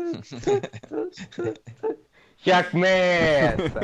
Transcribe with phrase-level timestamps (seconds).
[2.38, 3.80] Já começa!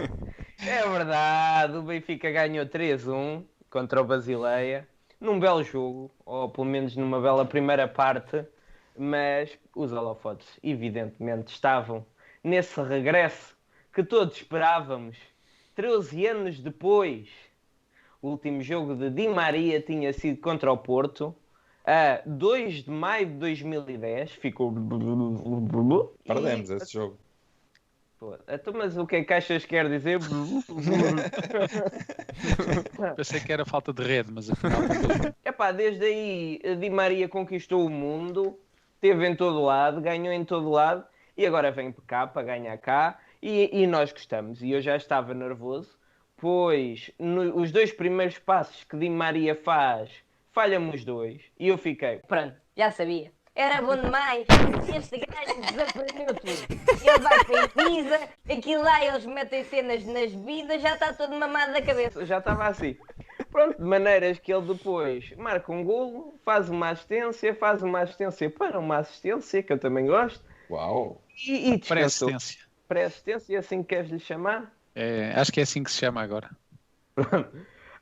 [0.66, 4.88] É verdade, o Benfica ganhou 3-1 contra o Basileia,
[5.20, 8.44] num belo jogo, ou pelo menos numa bela primeira parte,
[8.96, 12.06] mas os holofotes, evidentemente, estavam
[12.42, 13.56] nesse regresso
[13.92, 15.18] que todos esperávamos.
[15.74, 17.28] 13 anos depois,
[18.22, 21.34] o último jogo de Di Maria tinha sido contra o Porto,
[21.86, 24.72] a 2 de maio de 2010, ficou.
[26.26, 27.16] Perdemos esse jogo.
[28.18, 30.18] Pô, Então, mas o que é que achas que quer dizer?
[33.16, 34.80] Pensei que era falta de rede, mas afinal.
[35.44, 38.58] Epá, desde aí Di Maria conquistou o mundo,
[39.00, 41.04] teve em todo lado, ganhou em todo lado
[41.36, 44.62] e agora vem para cá para ganhar cá e, e nós gostamos.
[44.62, 45.98] E eu já estava nervoso,
[46.36, 50.10] pois no- os dois primeiros passos que Di Maria faz,
[50.56, 52.20] falham os dois e eu fiquei.
[52.26, 53.30] Pronto, já sabia.
[53.54, 54.46] Era bom demais.
[54.96, 56.80] Este gajo desaprendeu tudo.
[57.04, 61.34] Ele vai para a Ibiza, aquilo lá eles metem cenas nas bebidas, já está todo
[61.36, 62.24] mamado da cabeça.
[62.24, 62.96] Já estava assim.
[63.50, 68.48] Pronto, de maneiras que ele depois marca um golo, faz uma assistência, faz uma assistência
[68.48, 71.20] para uma assistência, que eu também gosto, Uau!
[71.46, 71.78] e, e.
[71.78, 72.64] Pré-assistência.
[72.88, 74.72] Pré-assistência, é assim que queres lhe chamar?
[74.94, 76.50] É, acho que é assim que se chama agora.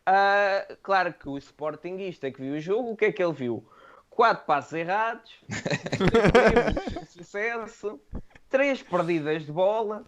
[0.06, 3.66] Ah, claro que o Sportingista que viu o jogo, o que é que ele viu?
[4.10, 5.32] Quatro passos errados,
[6.32, 8.00] três de sucesso,
[8.48, 10.04] três perdidas de bola,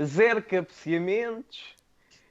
[0.00, 1.74] zero cabeceamentos,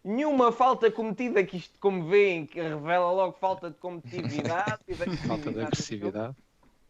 [0.03, 5.17] nenhuma falta cometida, que isto, como veem, que revela logo falta de competitividade e de
[5.27, 6.35] Falta de agressividade.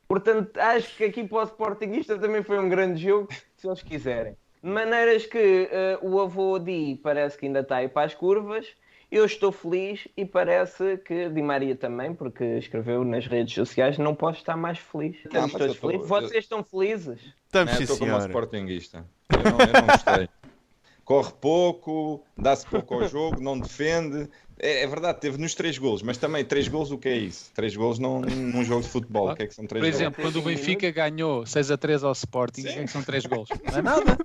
[0.07, 4.37] Portanto, acho que aqui para o Sportingista também foi um grande jogo, se eles quiserem.
[4.63, 8.67] De maneiras que eh, o avô Di parece que ainda está aí para as curvas.
[9.09, 14.13] Eu estou feliz e parece que Di Maria também, porque escreveu nas redes sociais, não
[14.13, 15.15] posso estar mais feliz.
[15.23, 16.07] Estamos todos felizes.
[16.07, 17.19] Vocês estão felizes?
[17.45, 19.05] Estamos, sim, estou como um sportinguista.
[19.31, 20.29] Eu não, eu não gostei.
[21.05, 24.29] Corre pouco, dá-se pouco ao jogo, não defende.
[24.59, 27.49] É, é verdade, teve nos três golos, mas também três golos, o que é isso?
[27.53, 29.31] Três golos não, num jogo de futebol.
[29.31, 30.01] O que é que são três Por golos?
[30.01, 32.87] exemplo, quando o Três Benfica ganhou 6 a 3 ao Sporting, o que é que
[32.91, 33.47] são 3 gols?
[33.71, 34.17] Não é nada.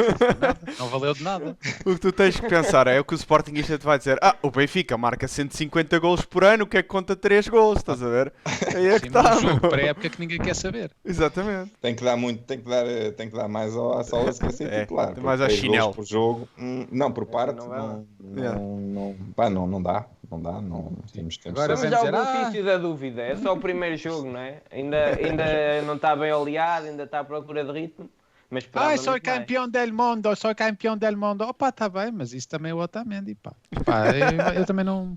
[0.00, 0.78] Não é.
[0.78, 1.56] Não valeu de nada.
[1.84, 4.18] O que tu tens que pensar é o que o Sportingista te vai dizer.
[4.22, 7.78] Ah, o Benfica marca 150 golos por ano, o que é que conta 3 golos?
[7.78, 8.32] Estás a ver?
[8.74, 9.34] Aí é que Sim, num está.
[9.36, 9.70] jogo meu.
[9.70, 10.90] pré-época que ninguém quer saber.
[11.04, 11.72] Exatamente.
[11.80, 12.84] Tem que dar muito, tem que dar,
[13.16, 15.18] tem que dar mais ao- à sola se quer ser É, titular.
[15.20, 15.94] mais ao chinelo.
[15.94, 17.86] por jogo, hum, não, por parte, não vai lá.
[17.86, 21.58] não, não, não, pá, não, não dá, não dá, não temos tempo.
[21.58, 23.22] Agora ao dizer, ah, benefício da dúvida.
[23.22, 24.58] É só o primeiro jogo, não é?
[24.70, 25.44] Ainda, ainda
[25.86, 28.08] não está bem oleado, ainda está à procura de ritmo.
[28.50, 29.22] Mas Ai, sou mais.
[29.22, 31.42] campeão del mundo, sou campeão del mundo.
[31.42, 33.54] Opa, tá bem, mas isso também é o Otamendi, pá.
[33.84, 35.16] Pá, eu, eu também não...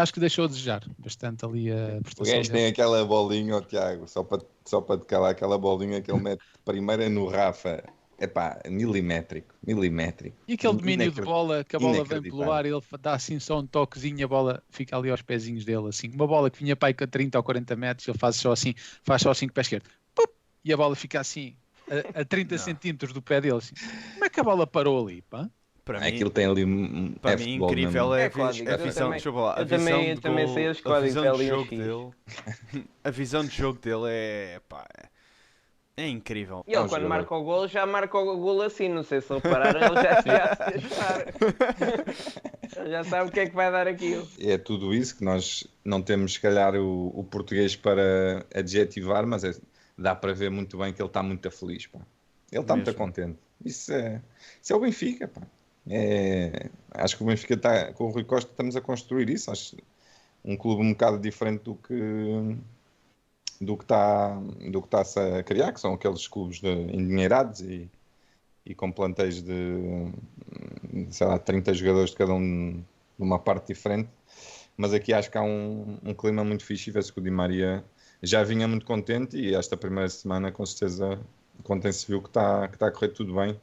[0.00, 3.60] Acho que deixou a desejar bastante ali a O prestação gajo tem aquela bolinha, ó
[3.60, 7.84] Tiago, só para, só para te calar aquela bolinha que ele mete primeiro no Rafa.
[8.16, 10.36] É pá, milimétrico, milimétrico.
[10.48, 13.58] E aquele domínio de bola, que a bola vem pelo ar, ele dá assim só
[13.58, 16.08] um toquezinho, a bola fica ali aos pezinhos dele, assim.
[16.14, 18.72] Uma bola que vinha para aí com 30 ou 40 metros, ele faz só assim,
[19.02, 19.84] faz só assim com o pé esquerdo.
[20.14, 20.30] Pup!
[20.64, 21.54] e a bola fica assim,
[22.14, 23.74] a, a 30 centímetros do pé dele, assim.
[24.14, 25.48] Como é que a bola parou ali, pá?
[25.84, 27.12] Para mim, Aquilo tem ali um.
[27.20, 28.14] para é mim incrível mesmo.
[28.14, 30.14] é, É a vis- código, a eu visão, também- desculpa lá, a eu visão também-
[30.14, 32.10] de também gol- sei os a códigos, visão é de ali jogo dele,
[33.04, 36.64] a visão de jogo dele é, pá, é- é incrível.
[36.66, 38.88] E ele, É um quando marca o gol, já marca o gol assim.
[38.88, 40.78] Não sei se repararam, ele já, já se
[42.90, 44.26] já sabe o que é que vai dar aquilo.
[44.40, 49.44] É tudo isso que nós não temos, se calhar, o, o português para adjetivar, mas
[49.44, 49.54] é-
[49.96, 51.86] dá para ver muito bem que ele está muito feliz.
[51.86, 52.00] Pá.
[52.50, 53.38] Ele está muito contente.
[53.64, 54.22] Isso é,
[54.62, 55.28] isso é o Benfica.
[55.28, 55.42] Pá.
[55.86, 59.50] É, acho que o Benfica está, com o Rui Costa, estamos a construir isso.
[59.50, 59.76] Acho
[60.44, 62.58] um clube um bocado diferente do que
[63.60, 64.34] do que está
[64.70, 67.88] do que está-se a criar, que são aqueles clubes de, endinheirados e,
[68.66, 70.12] e com plantéis de
[71.10, 74.08] sei lá, 30 jogadores de cada um de uma parte diferente.
[74.76, 77.30] Mas aqui acho que há um, um clima muito fixe e vê-se que o Di
[77.30, 77.84] Maria
[78.26, 81.18] já vinha muito contente e esta primeira semana com certeza
[81.62, 83.60] contém se viu que está que está a correr tudo bem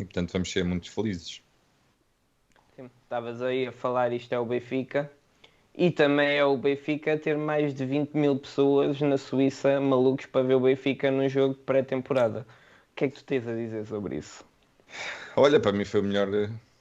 [0.00, 1.42] e portanto vamos ser muito felizes.
[3.02, 5.10] Estavas aí a falar, isto é o Benfica.
[5.74, 10.44] E também é o Benfica ter mais de 20 mil pessoas na Suíça malucos para
[10.44, 12.46] ver o Benfica num jogo de pré-temporada.
[12.92, 14.44] O que é que tu tens a dizer sobre isso?
[15.36, 16.28] Olha, para mim foi o melhor,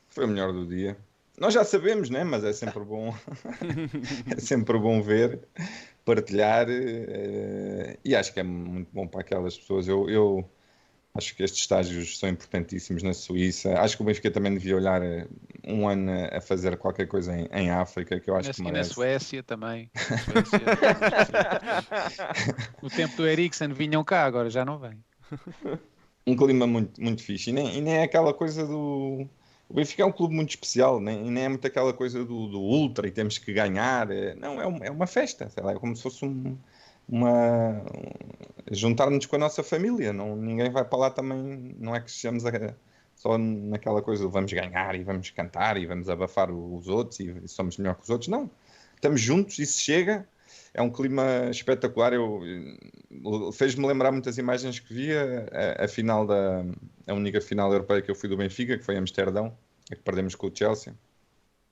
[0.09, 0.97] foi o melhor do dia.
[1.39, 2.23] Nós já sabemos, né?
[2.23, 3.13] Mas é sempre bom,
[4.35, 5.39] é sempre bom ver,
[6.07, 9.87] partilhar eh, e acho que é muito bom para aquelas pessoas.
[9.87, 10.49] Eu, eu
[11.15, 13.79] acho que estes estágios são importantíssimos na Suíça.
[13.79, 15.27] Acho que o Benfica também devia olhar eh,
[15.65, 18.71] um ano a fazer qualquer coisa em, em África, que eu acho Na- que e
[18.71, 18.93] na merece.
[18.93, 19.91] Suécia também.
[19.95, 20.65] Na Suécia,
[22.81, 25.03] no tempo do Eriksen vinham cá, agora já não vêm.
[26.25, 27.49] um clima muito, muito fixe.
[27.49, 29.27] E nem, e nem é aquela coisa do.
[29.69, 32.59] O Benfica é um clube muito especial, nem, nem é muito aquela coisa do, do
[32.59, 34.09] ultra e temos que ganhar.
[34.11, 36.57] É, não, é, um, é uma festa, sei lá, é como se fosse um,
[37.07, 37.83] uma.
[37.83, 38.37] Um,
[38.71, 40.13] juntar-nos com a nossa família.
[40.13, 42.51] Não, ninguém vai para lá também, não é que estejamos a,
[43.15, 47.47] só naquela coisa do vamos ganhar e vamos cantar e vamos abafar os outros e
[47.47, 48.29] somos melhor que os outros.
[48.29, 48.49] Não,
[48.95, 50.27] estamos juntos e se chega
[50.77, 52.13] é um clima espetacular.
[52.13, 52.39] Eu,
[53.51, 56.63] fez-me lembrar muitas imagens que via a, a, final da
[57.07, 59.57] a única final europeia que eu fui do Benfica, que foi em Amsterdão,
[59.87, 60.93] que perdemos com o Chelsea.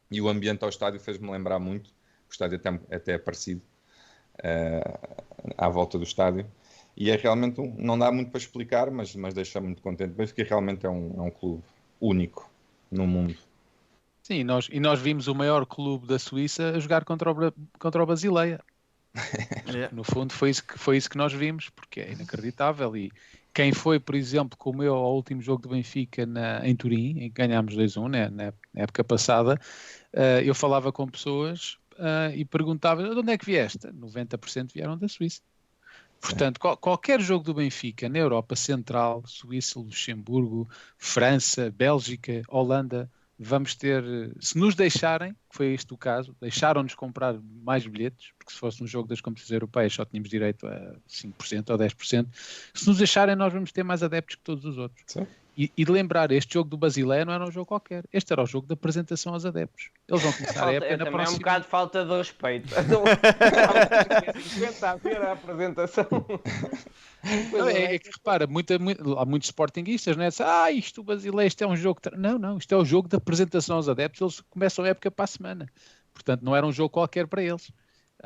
[0.09, 1.89] E o ambiente ao estádio fez-me lembrar muito.
[2.27, 3.61] O estádio até, até é parecido
[4.39, 5.15] uh,
[5.55, 6.47] à volta do estádio.
[6.97, 10.13] E é realmente um, não dá muito para explicar, mas, mas deixa muito contente.
[10.13, 11.63] Benfica realmente é um, é um clube
[12.01, 12.49] único
[12.89, 13.35] no mundo.
[14.23, 18.05] Sim, nós, e nós vimos o maior clube da Suíça jogar contra o, contra o
[18.07, 18.59] Basileia.
[19.91, 22.95] No fundo foi isso, que, foi isso que nós vimos, porque é inacreditável.
[22.95, 23.11] E
[23.53, 27.29] quem foi, por exemplo, como eu, ao último jogo do Benfica na, em Turim, em
[27.29, 29.59] que ganhámos 2-1 né, na, época passada,
[30.13, 33.87] uh, eu falava com pessoas uh, e perguntava de onde é que vieste?
[33.87, 35.41] 90% vieram da Suíça.
[36.19, 43.75] Portanto, qual, qualquer jogo do Benfica na Europa Central, Suíça, Luxemburgo, França, Bélgica, Holanda, vamos
[43.75, 44.03] ter,
[44.39, 48.83] se nos deixarem, que foi este o caso, deixaram-nos comprar mais bilhetes, porque se fosse
[48.83, 52.27] um jogo das competições europeias só tínhamos direito a 5% ou 10%,
[52.73, 55.03] se nos deixarem nós vamos ter mais adeptos que todos os outros.
[55.57, 58.43] E, e, de lembrar, este jogo do Basileia não era um jogo qualquer, este era
[58.43, 59.89] o jogo de apresentação aos adeptos.
[60.07, 61.23] Eles vão começar falta, a época na próxima...
[61.23, 62.75] É um bocado de falta de respeito.
[64.49, 66.07] 50 a ver a apresentação.
[67.53, 70.27] Não, é, é, que repara, muita, muito, há muitos sportinguistas, né?
[70.39, 72.01] Ah, isto o Basileia, isto é um jogo.
[72.17, 74.21] Não, não, isto é o jogo de apresentação aos adeptos.
[74.21, 75.69] Eles começam a época para a semana.
[76.13, 77.71] Portanto, não era um jogo qualquer para eles.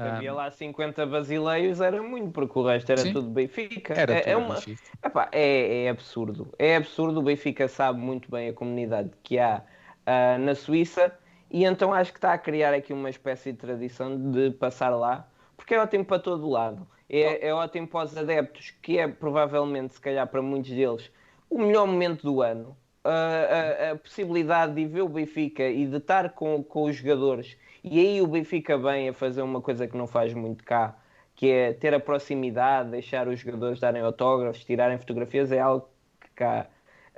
[0.01, 3.13] Havia lá 50 basileiros, era muito, porque o resto era Sim.
[3.13, 3.93] tudo Benfica.
[3.93, 4.55] Era é, tudo é, uma...
[4.55, 4.81] Benfica.
[5.03, 6.53] Epá, é, é, absurdo.
[6.57, 7.19] É absurdo.
[7.19, 11.13] O Benfica sabe muito bem a comunidade que há uh, na Suíça
[11.51, 15.27] e então acho que está a criar aqui uma espécie de tradição de passar lá,
[15.57, 16.87] porque é ótimo para todo lado.
[17.09, 21.11] É, é ótimo para os adeptos, que é provavelmente, se calhar para muitos deles,
[21.49, 22.77] o melhor momento do ano.
[23.03, 27.57] Uh, a, a, possibilidade de ver o Benfica e de estar com, com os jogadores
[27.83, 30.97] e aí o Benfica vem a fazer uma coisa que não faz muito cá,
[31.35, 35.87] que é ter a proximidade, deixar os jogadores darem autógrafos, tirarem fotografias, é algo
[36.21, 36.69] que cá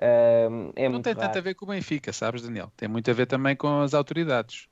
[0.02, 1.28] uh, é não muito tem raro.
[1.28, 2.72] tanto a ver com o Benfica, sabes, Daniel?
[2.76, 4.68] Tem muito a ver também com as autoridades.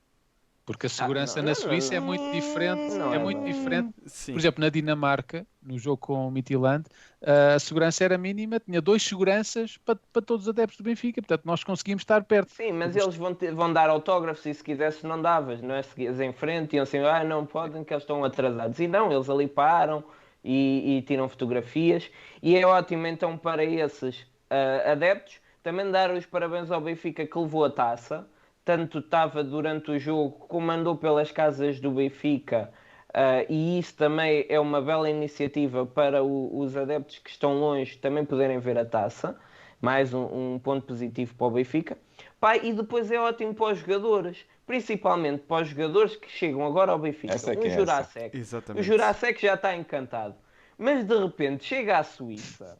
[0.64, 2.92] Porque a segurança ah, não, na Suíça não, não, é muito diferente.
[2.92, 3.94] é, é muito diferente.
[4.06, 4.32] Sim.
[4.32, 6.84] Por exemplo, na Dinamarca, no jogo com o Midtjylland,
[7.22, 11.42] a segurança era mínima, tinha dois seguranças para, para todos os adeptos do Benfica, portanto
[11.44, 12.52] nós conseguimos estar perto.
[12.52, 15.82] Sim, mas eles vão, ter, vão dar autógrafos e se quisesse não davas, não é?
[15.82, 18.78] Seguias em frente, iam assim, ah, não podem que eles estão atrasados.
[18.78, 20.04] E não, eles ali param
[20.44, 22.10] e, e tiram fotografias
[22.42, 27.38] e é ótimo então para esses uh, adeptos também dar os parabéns ao Benfica que
[27.38, 28.26] levou a taça
[28.64, 32.70] tanto estava durante o jogo como andou pelas casas do Benfica.
[33.08, 37.98] Uh, e isso também é uma bela iniciativa para o, os adeptos que estão longe
[37.98, 39.36] também poderem ver a taça.
[39.80, 41.96] Mais um, um ponto positivo para o Benfica.
[42.38, 46.92] Pai, e depois é ótimo para os jogadores, principalmente para os jogadores que chegam agora
[46.92, 47.34] ao Benfica.
[47.34, 48.38] Essa é o é Jurasek.
[48.76, 50.34] O Jurasek já está encantado.
[50.76, 52.78] Mas de repente chega à Suíça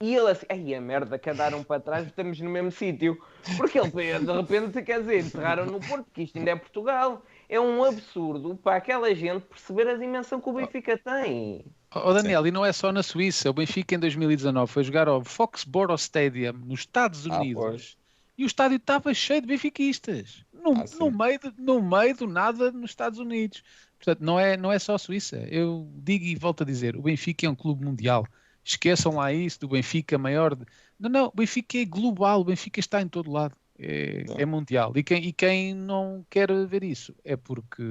[0.00, 3.20] e ele assim, ai a merda, que andaram para trás, estamos no mesmo sítio.
[3.56, 7.22] Porque ele de repente, quer dizer, enterraram no Porto, que isto ainda é Portugal.
[7.48, 11.64] É um absurdo para aquela gente perceber a dimensão que o Benfica tem.
[11.92, 12.48] Oh, Daniel, Sim.
[12.48, 13.50] e não é só na Suíça.
[13.50, 18.44] O Benfica em 2019 foi jogar ao Foxborough Stadium nos Estados ah, Unidos ah, e
[18.44, 20.44] o estádio estava cheio de benfiquistas.
[20.52, 23.64] No, ah, no, meio de, no meio do nada nos Estados Unidos.
[23.96, 25.38] Portanto, não é, não é só a Suíça.
[25.50, 28.24] Eu digo e volto a dizer: o Benfica é um clube mundial.
[28.68, 30.54] Esqueçam lá isso do Benfica maior.
[30.54, 30.66] De...
[31.00, 33.56] Não, não, o Benfica é global, o Benfica está em todo lado.
[33.80, 34.92] É, é, mundial.
[34.96, 37.82] E quem, e quem não quer ver isso é porque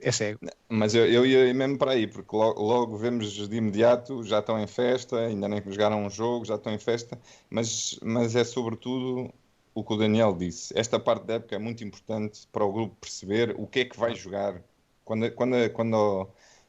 [0.00, 0.40] é cego.
[0.68, 4.58] Mas eu, eu ia mesmo para aí, porque logo, logo, vemos de imediato, já estão
[4.58, 7.16] em festa, ainda nem jogaram um jogo, já estão em festa,
[7.48, 9.32] mas, mas é sobretudo
[9.72, 10.76] o que o Daniel disse.
[10.76, 13.96] Esta parte da época é muito importante para o grupo perceber o que é que
[13.96, 14.60] vai jogar.
[15.04, 16.28] Quando, quando, quando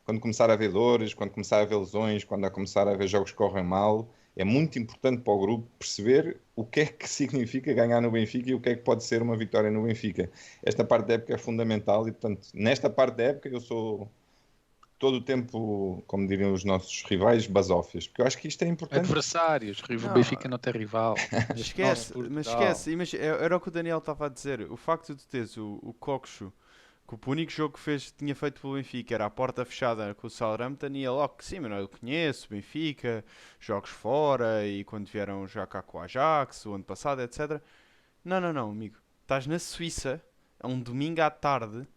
[0.09, 3.07] quando começar a haver dores, quando começar a haver lesões, quando a começar a haver
[3.07, 7.05] jogos que correm mal, é muito importante para o grupo perceber o que é que
[7.07, 10.31] significa ganhar no Benfica e o que é que pode ser uma vitória no Benfica.
[10.63, 14.09] Esta parte da época é fundamental e, portanto, nesta parte da época eu sou
[14.97, 18.67] todo o tempo, como diriam os nossos rivais, basófias, porque eu acho que isto é
[18.67, 19.01] importante.
[19.01, 21.13] Adversários, o Benfica não tem rival.
[21.55, 25.27] esquece, mas esquece, mas era o que o Daniel estava a dizer, o facto de
[25.27, 26.51] teres o, o Coxo
[27.09, 30.27] Que o único jogo que fez, tinha feito pelo Benfica era a porta fechada com
[30.27, 33.25] o Southampton e ele logo que sim, mas eu conheço o Benfica,
[33.59, 37.59] jogos fora e quando vieram já cá com o Ajax, o ano passado, etc.
[38.23, 38.97] Não, não, não, amigo.
[39.23, 40.23] Estás na Suíça,
[40.59, 41.87] é um domingo à tarde,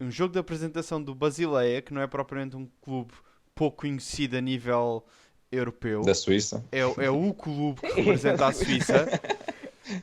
[0.00, 3.12] um jogo de apresentação do Basileia, que não é propriamente um clube
[3.54, 5.04] pouco conhecido a nível
[5.50, 6.02] europeu.
[6.02, 6.64] Da Suíça.
[6.72, 9.06] É, é o clube que representa a Suíça.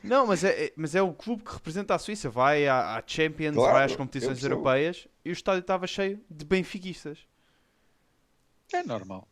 [0.04, 2.28] Não, mas é, é- mas é o clube que representa a Suíça.
[2.28, 6.44] Vai à, à Champions, Claro, vai às competições europeias e o estádio estava cheio de
[6.44, 7.18] benfiquistas.
[8.72, 9.26] É normal.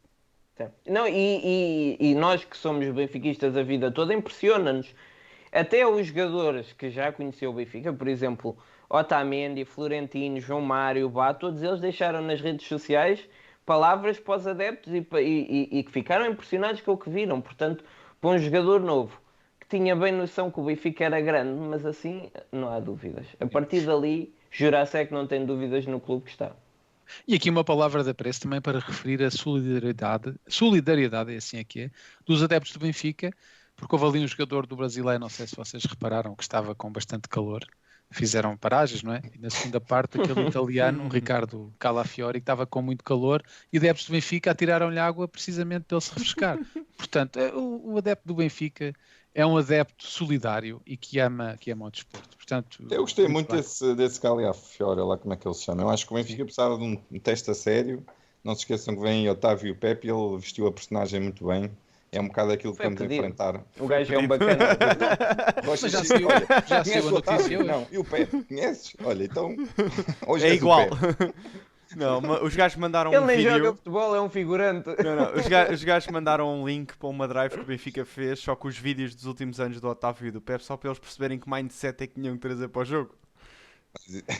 [0.86, 4.92] Não, e, e- e nós que somos benfiquistas a vida toda, impressiona-nos.
[5.52, 8.58] Até os jogadores que já conheceu o Benfica, por exemplo,
[8.90, 13.20] Otamendi, Florentino, João Mário, Bá, todos eles deixaram nas redes sociais
[13.64, 15.18] palavras para os adeptos e, e-
[15.72, 17.40] e- e que ficaram impressionados com o que viram.
[17.40, 17.84] Portanto,
[18.20, 19.18] para um jogador novo
[19.68, 23.26] tinha bem noção que o Benfica era grande, mas assim não há dúvidas.
[23.38, 26.52] A partir dali, Jurasek não tem dúvidas no clube que está.
[27.26, 31.64] E aqui uma palavra de apreço também para referir a solidariedade, solidariedade, é assim é
[31.64, 31.90] que é,
[32.26, 33.30] dos adeptos do Benfica,
[33.76, 36.90] porque houve ali um jogador do Brasileiro, não sei se vocês repararam, que estava com
[36.90, 37.64] bastante calor.
[38.10, 39.20] Fizeram paragens, não é?
[39.34, 43.76] E na segunda parte, aquele italiano, o Ricardo Calafiori, que estava com muito calor, e
[43.76, 46.58] adeptos do Benfica atiraram-lhe água precisamente para ele se refrescar.
[46.96, 48.94] Portanto, é, o, o adepto do Benfica
[49.38, 52.36] é um adepto solidário e que ama, que ama o desporto.
[52.36, 53.58] Portanto, Eu gostei muito bem.
[53.58, 55.82] desse, desse Caliafiore, lá como é que ele se chama.
[55.82, 58.04] Eu acho que o Benfica precisava de um, teste a sério.
[58.42, 61.70] Não se esqueçam que vem Otávio Pepe, ele vestiu a personagem muito bem.
[62.10, 63.62] É um bocado aquilo que vamos enfrentar.
[63.78, 64.76] O gajo é um bacana.
[65.64, 66.28] Rocha Mas já saiu,
[66.66, 67.62] já saiu a o notícia.
[67.62, 68.96] Não, e o Pepe, conheces?
[69.04, 69.54] Olha, então
[70.26, 70.88] hoje É igual.
[71.96, 73.50] Não, os gajos mandaram Ele um nem vídeo.
[73.58, 74.88] joga futebol, é um figurante.
[75.02, 78.04] Não, não, os, ga- os gajos mandaram um link para uma drive que o Benfica
[78.04, 80.88] fez, só com os vídeos dos últimos anos do Otávio e do Pep, só para
[80.90, 83.14] eles perceberem que mindset é que tinham que trazer para o jogo.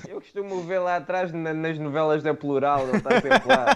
[0.06, 3.66] Eu costumo ver lá atrás na- nas novelas da Plural, ele está sempre lá.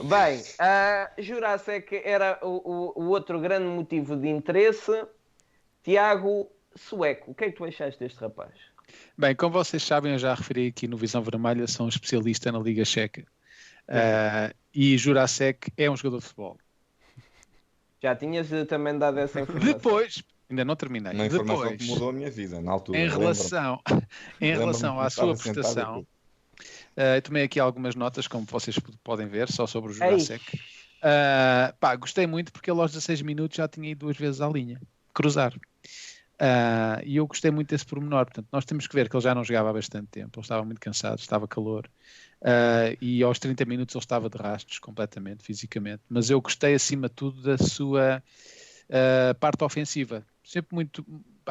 [0.02, 4.92] Bem, a Jurassic era o, o- o outro grande motivo de interesse.
[5.82, 8.52] Tiago Sueco, o que é que tu achaste deste rapaz?
[9.16, 12.58] Bem, como vocês sabem, eu já referi aqui no Visão Vermelha, sou um especialista na
[12.58, 13.24] Liga Checa.
[13.88, 16.58] Ah, e Jurasek é um jogador de futebol.
[18.02, 19.72] Já tinhas eh, também dado essa informação.
[19.72, 22.98] Depois, ainda não terminei, Uma informação depois, que mudou a minha vida na altura.
[22.98, 23.80] em relação,
[24.40, 26.06] em relação à sua prestação,
[26.96, 30.60] eu tomei aqui algumas notas, como vocês podem ver, só sobre o Jurasek.
[31.02, 34.48] Ah, pá, gostei muito porque ele aos 16 minutos já tinha ido duas vezes à
[34.48, 34.80] linha,
[35.14, 35.52] cruzar.
[36.38, 38.26] Ah, e eu gostei muito desse pormenor.
[38.26, 40.64] Portanto, nós temos que ver que ele já não jogava há bastante tempo, ele estava
[40.64, 41.88] muito cansado, estava calor.
[42.42, 46.02] Ah, e aos 30 minutos ele estava de rastros completamente, fisicamente.
[46.08, 48.22] Mas eu gostei acima de tudo da sua
[48.90, 50.24] ah, parte ofensiva.
[50.44, 51.04] Sempre muito,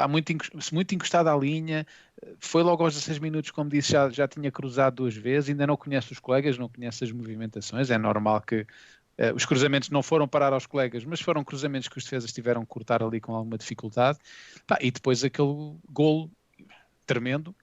[0.10, 0.34] muito,
[0.72, 1.86] muito encostado à linha.
[2.40, 5.50] Foi logo aos 16 minutos, como disse, já, já tinha cruzado duas vezes.
[5.50, 7.90] Ainda não conhece os colegas, não conhece as movimentações.
[7.90, 8.66] É normal que
[9.18, 12.62] eh, os cruzamentos não foram parar aos colegas, mas foram cruzamentos que os defesas tiveram
[12.62, 14.20] que cortar ali com alguma dificuldade.
[14.68, 16.32] Pá, e depois aquele golo
[17.06, 17.56] tremendo.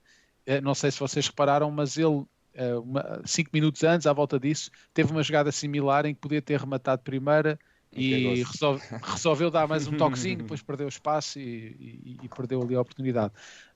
[0.46, 4.38] Eh, não sei se vocês repararam, mas ele, eh, uma- cinco minutos antes, à volta
[4.38, 7.58] disso, teve uma jogada similar em que podia ter rematado primeira
[7.92, 12.28] e Que resolve- resolveu dar mais um toquezinho, depois perdeu o espaço e, e- e
[12.28, 13.32] perdeu ali a oportunidade.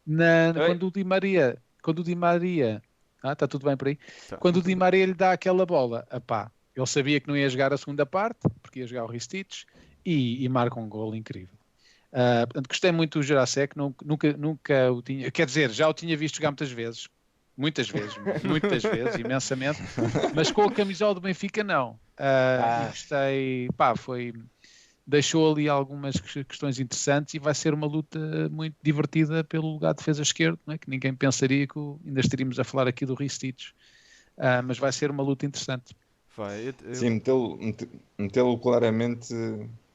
[0.06, 0.66] Na- Oi?
[0.68, 2.82] quando o Di Maria, quando o Di Maria,
[3.22, 3.98] ah, está tudo bem por aí?
[4.28, 4.36] Tá.
[4.38, 7.72] Quando o Di Maria lhe dá aquela bola, apá, ele sabia que não ia jogar
[7.72, 9.64] a segunda parte, porque ia jogar o Ristich,
[10.04, 11.54] e, e marca um gol incrível.
[12.12, 15.94] Ah, portanto, gostei muito do Jurasek, nu- nunca, nunca o tinha, quer dizer, já o
[15.94, 17.08] tinha visto jogar muitas vezes,
[17.56, 19.80] muitas vezes, muitas vezes, imensamente,
[20.34, 21.98] mas com a camisola do Benfica não.
[22.16, 22.84] Ah, Ah.
[22.84, 24.32] e gostei, pá, foi,
[25.06, 29.92] deixou ali algumas que- questões interessantes e vai ser uma luta muito divertida pelo lugar
[29.92, 30.78] de defesa esquerdo, é?
[30.78, 33.72] que ninguém pensaria que ainda estaríamos a falar aqui do Ristich.
[34.38, 35.94] Ah, mas vai ser uma luta interessante.
[36.36, 37.58] Vai, eu- eu- Sim, metê-lo
[38.18, 39.34] metê-lo claramente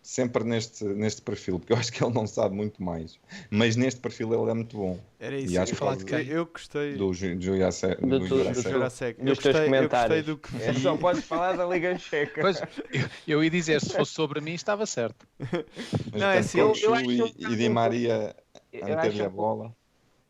[0.01, 3.19] sempre neste, neste perfil, porque eu acho que ele não sabe muito mais.
[3.50, 5.00] Mas neste perfil ele é muito bom.
[5.19, 5.57] era E isso.
[5.57, 6.27] acho eu, que falar de eu, quem?
[6.27, 8.01] eu gostei Do Ju- Jurasek.
[8.01, 9.19] Do do do do Jurasek.
[9.24, 10.24] Eu gostei, eu gostei comentários.
[10.24, 10.74] do que É, vi.
[10.74, 12.41] só podes falar da Liga Checa.
[12.41, 15.27] Pois, eu, eu ia dizer, se fosse sobre mim, estava certo.
[16.12, 18.36] Mas Não, é assim, eu- eu acho e, e Di Maria
[18.81, 19.75] a meter-lhe acho a bola.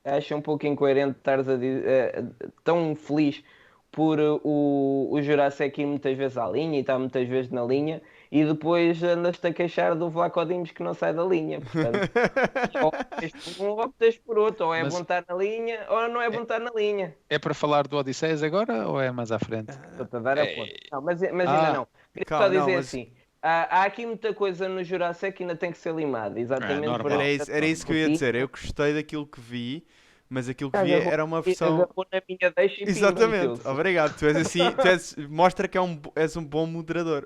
[0.03, 2.23] Acho um pouco incoerente estares a dizer, eh,
[2.63, 3.43] tão feliz
[3.91, 7.63] por eh, o, o Jurasek ir muitas vezes à linha e estar muitas vezes na
[7.63, 11.59] linha e depois andas-te a queixar do Vlaco Dimos que não sai da linha.
[11.59, 12.09] Portanto,
[12.81, 15.85] ou optas por um ou optas por outro, ou é Mas- bom estar na linha
[15.89, 17.13] ou não é bom estar na linha.
[17.29, 19.71] É para falar do Odisseias agora ou é mais à frente?
[19.91, 20.71] Estou-te a dar a ponta.
[20.91, 21.59] Não, mas, mas Ah.
[21.59, 21.87] ainda não.
[22.13, 23.11] Queria Calma, só dizer não, mas- assim.
[23.43, 26.99] Há, há aqui muita coisa no Jurasek que ainda tem que ser limada, exatamente normal.
[27.01, 28.35] por Era isso, era isso que eu ia dizer.
[28.35, 29.83] Eu gostei daquilo que vi,
[30.31, 31.77] mas aquilo que vi era uma versão.
[32.11, 33.67] na minha deixa e Exatamente, meteu-se.
[33.67, 34.17] obrigado.
[34.17, 37.25] Tu és assim, tu és, mostra que é um, és um bom moderador.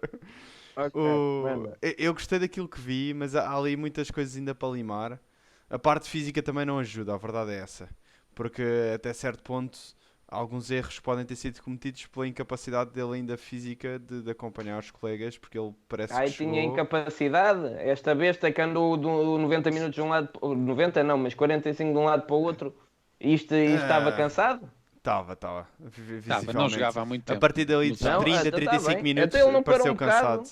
[0.75, 1.47] Ok, O-
[1.97, 5.19] eu- gostei daquilo que vi, mas há há ali muitas coisas ainda para limar.
[5.69, 7.89] A parte física também não ajuda, a verdade é essa.
[8.33, 9.77] Porque até certo ponto
[10.27, 14.91] alguns erros podem ter sido cometidos pela incapacidade dele ainda física de, de acompanhar os
[14.91, 16.63] colegas, porque ele parece Ai, que tinha chegou...
[16.63, 17.67] incapacidade.
[17.79, 21.97] Esta besta que andou do 90 minutos de um lado, 90 não, mas 45 de
[21.99, 22.75] um lado para o outro.
[23.19, 23.83] Isto, isto Ah.
[23.83, 24.69] estava cansado?
[24.97, 25.67] Estava, estava.
[26.27, 27.39] Tava, não jogava há muito A tempo.
[27.39, 29.03] partir dali de Não, 30, então tá 35 bem.
[29.03, 30.43] minutos, Então ele não parou pareceu um cansado.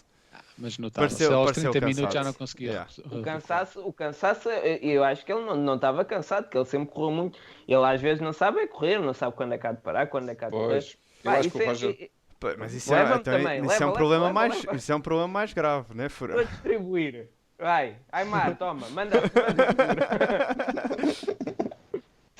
[0.55, 2.25] Mas notava, Pareceu- aos pareceu 30 minutos já cansado.
[2.25, 2.69] não conseguia.
[2.69, 2.87] Yeah.
[3.11, 6.93] O cansaço, o cansaço, eu acho que ele não, não estava cansado, que ele sempre
[6.93, 7.39] correu muito.
[7.67, 10.05] Ele às vezes não sabe é correr, não sabe quando é que há de parar,
[10.05, 10.67] quando é que há de correr.
[10.73, 11.97] Pois, eu Pá, acho que isso o é- Roger.
[11.99, 14.63] é- Pá, Mas isso, é, então, também, isso leva, é um leva, problema leva, mais,
[14.63, 14.75] leva.
[14.75, 16.35] isso é um problema mais grave, né, Fura?
[16.35, 17.29] Vou distribuir.
[17.57, 19.21] Vai, ai Mar, toma, manda.
[19.21, 19.23] manda.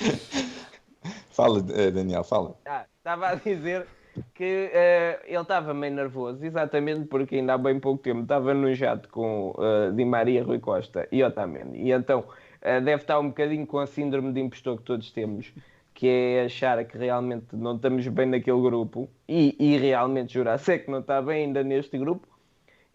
[1.32, 2.56] Fala, eh, Daniel, fala.
[2.66, 3.88] Ah, estava a dizer
[4.34, 8.74] que eh, ele estava meio nervoso, exatamente porque ainda há bem pouco tempo estava no
[8.74, 11.80] jato com eh, Di Maria, Rui Costa e Otamendi.
[11.80, 12.26] E então
[12.62, 15.52] eh, deve estar um bocadinho com a síndrome de impostor que todos temos,
[15.94, 20.92] que é achar que realmente não estamos bem naquele grupo e, e realmente jurar-se que
[20.92, 22.28] não está bem ainda neste grupo.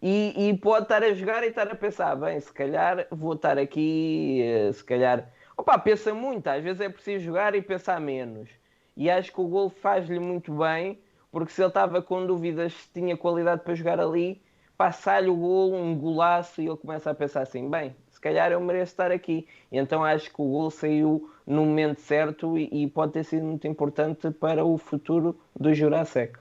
[0.00, 3.58] E, e pode estar a jogar e estar a pensar, bem, se calhar vou estar
[3.58, 4.40] aqui,
[4.72, 5.28] se calhar.
[5.58, 8.48] Opa, pensa muito, às vezes é preciso jogar e pensar menos.
[8.96, 11.00] E acho que o gol faz-lhe muito bem,
[11.32, 14.40] porque se ele estava com dúvidas se tinha qualidade para jogar ali,
[14.76, 18.60] passar-lhe o gol, um golaço, e ele começa a pensar assim: bem, se calhar eu
[18.60, 19.48] mereço estar aqui.
[19.70, 23.44] E então acho que o gol saiu no momento certo e, e pode ter sido
[23.44, 26.38] muito importante para o futuro do Jurasek.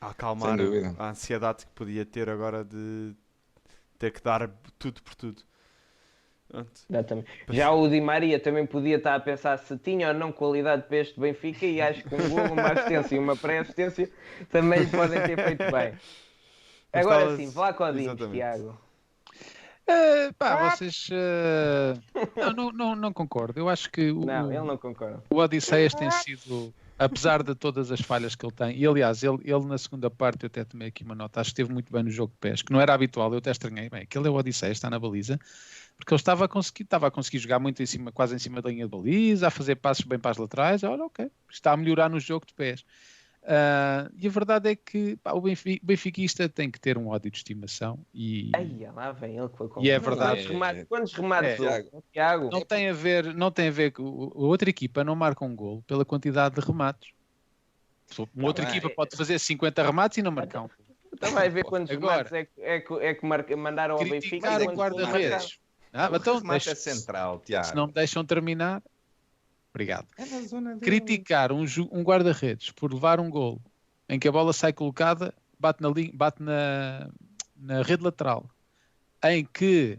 [0.00, 0.58] A acalmar
[0.96, 3.14] a ansiedade que podia ter agora de
[3.98, 5.42] ter que dar tudo por tudo.
[6.88, 7.28] Exatamente.
[7.50, 10.98] Já o Di Maria também podia estar a pensar se tinha ou não qualidade para
[10.98, 14.10] este Benfica e acho que um gol, uma assistência e uma pré-assistência
[14.50, 15.94] também lhe podem ter feito bem.
[16.92, 18.32] Mas Agora estavas- sim, Vlaco Dimos, Exatamente.
[18.34, 18.80] Tiago.
[19.86, 21.08] Eh, pá, vocês.
[21.12, 21.94] eh,
[22.36, 23.58] não, não, não, não concordo.
[23.58, 25.22] Eu acho que o, Não, ele não concorda.
[25.28, 29.38] o Odisseias tem sido, apesar de todas as falhas que ele tem, e aliás, ele,
[29.44, 32.02] ele na segunda parte, eu até tomei aqui uma nota, acho que esteve muito bem
[32.02, 34.34] no jogo de pés, que não era habitual, eu até estranhei, bem, aquele é o
[34.34, 35.38] Odisseias, está na baliza,
[35.96, 38.60] porque ele estava a conseguir, estava a conseguir jogar muito em cima, quase em cima
[38.60, 41.76] da linha de baliza, a fazer passos bem para as laterais, olha, ok, está a
[41.76, 42.84] melhorar no jogo de pés.
[43.46, 45.42] Ah, e a verdade é que pá, o
[45.82, 49.90] benfiquista tem que ter um ódio de estimação e Ai, lá vem ele com E
[49.90, 50.36] é verdade.
[50.36, 51.76] Quantos remates, quantos remates É.
[51.92, 52.50] houve, Tiago?
[52.50, 55.54] não tem a ver, não tem a ver com a outra equipa não marca um
[55.54, 57.10] gol pela quantidade de remates.
[58.34, 58.76] Uma outra bem.
[58.76, 60.68] equipa pode fazer 50 remates e não marcar um.
[61.12, 62.28] Então vai ver quantos Agora.
[62.28, 64.48] remates é que, é que, é que mandaram ao Benfica.
[64.48, 65.58] Criticar quantos guarda-redes.
[65.96, 67.66] Ah, então, remate é deixa- central, Tiago.
[67.68, 68.82] se não me deixam terminar,
[69.72, 70.06] obrigado.
[70.18, 70.80] É na zona dele.
[70.80, 73.60] Criticar um, um guarda-redes por levar um gol
[74.08, 77.08] em que a bola sai colocada, bate na, bate na,
[77.56, 78.44] na rede lateral,
[79.22, 79.96] em que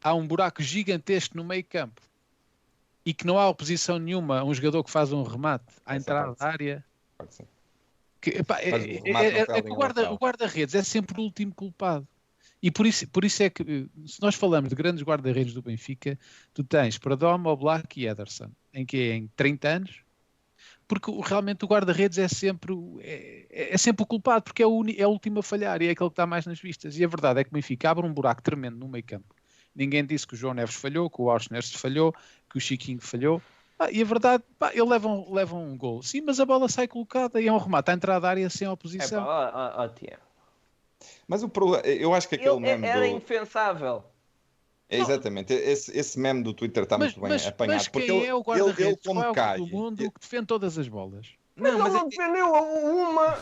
[0.00, 2.00] há um buraco gigantesco no meio campo
[3.04, 6.34] e que não há oposição nenhuma a um jogador que faz um remate à entrada
[6.38, 6.84] da área.
[7.18, 7.46] Pode ser.
[8.20, 12.06] Que, epá, é, é- é- é o ali guarda- guarda-redes é sempre o último culpado.
[12.62, 15.60] E por isso, por isso é que, eh, se nós falamos de grandes guarda-redes do
[15.62, 16.18] Benfica,
[16.54, 20.00] tu tens Perdomo, Oblak e Ederson, em que é em 30 anos,
[20.86, 24.66] porque realmente o guarda-redes é sempre, o- é, é- é sempre o culpado, porque é,
[24.66, 26.96] o é o último a falhar e é aquele que está mais nas vistas.
[26.98, 29.34] E a verdade é que o Benfica abre um buraco tremendo no meio campo.
[29.74, 32.12] Ninguém disse que o João Neves falhou, que o Ausnes falhou,
[32.50, 33.40] que o Chiquinho falhou.
[33.78, 36.02] Ah, e a verdade, pá, ele leva um, leva um gol.
[36.02, 38.68] Sim, mas a bola sai colocada e é um remate à entrada da área sem
[38.68, 39.24] É oposição.
[39.24, 40.22] pá, ó, ó, ó, Tiago.
[41.26, 43.06] Mas o problema, eu acho que aquele Ele meme era do...
[43.06, 44.04] indefensável.
[44.88, 47.76] É, exatamente, esse, esse meme do Twitter está mas, muito bem mas, apanhado.
[47.76, 49.02] mas porque quem ele, é o ele, ele guarda-redes?
[49.02, 49.58] Qual é como o cai.
[49.58, 51.28] do mundo que defende todas as bolas?
[51.56, 53.38] Não, mas ele é- não defendeu uma.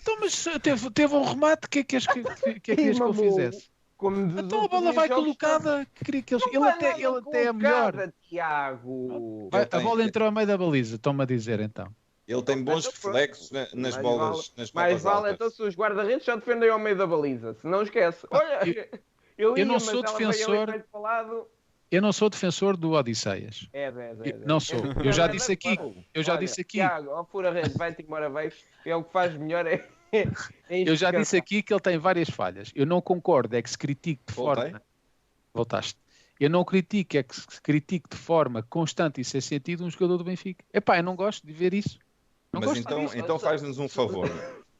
[0.00, 2.76] Então, mas teve, teve um remate, o que é que és que, que, que, é
[2.76, 3.68] que, és que eu fizesse?
[3.96, 7.06] Como de- Então a bola vai colocada, que queria que eles, Não ele até, ele
[7.06, 8.12] até é melhor.
[8.28, 9.48] Tiago.
[9.50, 11.88] Vai- Ele a bola entrou a meio da baliza, estão-me a dizer então.
[12.28, 15.34] Ele tem bons Então, reflexos na- nas Mais bolas, vale- nas Mais bolas vale altas.
[15.34, 17.54] então se os guarda-redes só defendem ao meio da baliza.
[17.54, 18.26] Se não esquece.
[18.30, 18.60] Olha,
[19.38, 20.84] eu, ia, eu não sou defensor-.
[21.90, 23.66] Eu não sou defensor do Odisseias.
[23.72, 24.32] É, é, é, é.
[24.44, 24.78] Não sou.
[24.78, 25.68] É, Eu já é, disse é, aqui.
[25.80, 26.76] é, Eu já Olha, disse aqui.
[26.78, 28.52] Tiago, ó fura rede, vai-te embora, vai.
[28.84, 29.66] É o que faz melhor.
[29.66, 30.24] É, é
[30.86, 32.70] Eu já disse aqui que ele tem várias falhas.
[32.74, 34.64] Eu não concordo é que se critique de Voltei?
[34.64, 34.82] forma.
[35.54, 35.98] Voltaste.
[36.38, 40.18] Eu não critico é que se critique de forma constante e sem sentido um jogador
[40.18, 40.64] do Benfica.
[40.72, 41.98] Epá, eu não gosto de ver isso.
[42.52, 43.18] Não Mas então, disso.
[43.18, 44.28] então faz-nos um favor.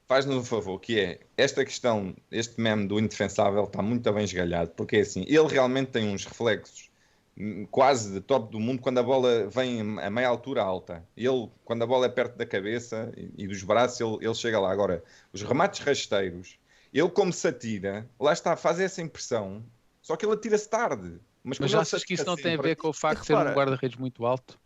[0.07, 4.71] Faz-nos um favor, que é esta questão, este meme do indefensável está muito bem esgalhado,
[4.71, 6.91] porque é assim, ele realmente tem uns reflexos
[7.37, 11.05] hum, quase de top do mundo quando a bola vem a meia altura alta.
[11.15, 14.59] Ele, quando a bola é perto da cabeça e, e dos braços, ele, ele chega
[14.59, 14.73] lá.
[14.73, 16.59] Agora, os remates rasteiros,
[16.91, 19.63] ele como se atira, lá está, faz essa impressão,
[20.01, 21.21] só que ele atira-se tarde.
[21.45, 23.37] Mas, Mas ele achas que isso não tem a ver com o facto de ser
[23.37, 24.59] um guarda-redes muito alto?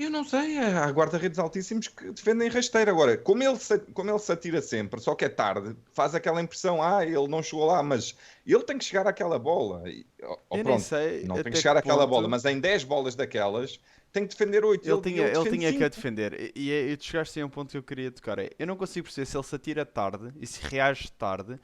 [0.00, 2.90] Eu não sei, há guarda-redes altíssimos que defendem rasteiro.
[2.90, 6.40] Agora, como ele, se, como ele se atira sempre, só que é tarde, faz aquela
[6.40, 9.82] impressão, ah, ele não chegou lá, mas ele tem que chegar àquela bola.
[10.22, 12.84] Ó, Eu nem pronto, sei não tem que chegar àquela ponto bola, mas em 10
[12.84, 13.78] bolas daquelas,
[14.10, 14.88] tem que defender 8.
[14.88, 16.52] Ele tinha, ele defende tinha que a defender.
[16.56, 18.38] E, e, e tu chegaste a um ponto que eu queria tocar.
[18.38, 21.58] É, eu não consigo perceber se ele se atira tarde e se reage tarde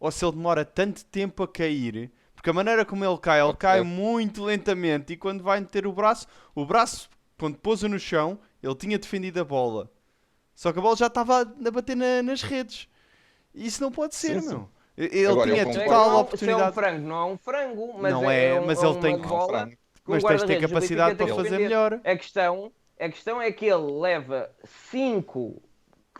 [0.00, 2.10] ou se ele demora tanto tempo a cair.
[2.34, 5.92] Porque a maneira como ele cai, ele cai muito lentamente e quando vai meter o
[5.92, 7.08] braço, o braço,
[7.42, 9.90] quando pousa no chão, ele tinha defendido a bola.
[10.54, 12.86] Só que a bola já estava a bater na- nas redes.
[13.52, 14.48] Isso não pode ser, Sim, sim.
[14.50, 14.68] meu.
[14.96, 16.74] Ele Agora, eu tinha total Não, Se é um oportunidade.
[16.76, 19.26] frango, não é um frango, mas Não é, é, um- mas é ele tem que-
[19.26, 22.00] bola um Mas tens de ter capacidade para fazer melhor.
[22.04, 25.71] A questão, a questão é que ele leva 5 que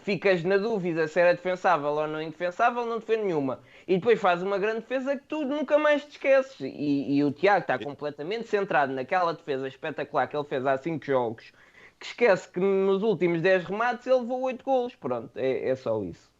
[0.02, 3.60] ficas na dúvida se era defensável ou não indefensável, não defende nenhuma.
[3.86, 6.60] E depois faz uma grande defesa que tu nunca mais te esqueces.
[6.60, 11.04] E, e o Tiago está completamente centrado naquela defesa espetacular que ele fez há 5
[11.04, 11.52] jogos,
[11.98, 14.94] que esquece que nos últimos 10 remates ele levou 8 golos.
[14.94, 16.30] Pronto, é, é só isso.